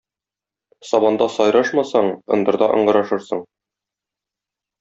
Сaбaндa 0.91 1.27
сaйрaшмaсaң, 1.33 2.09
ындырдa 2.39 2.71
ыңгырaшырсың. 2.79 3.45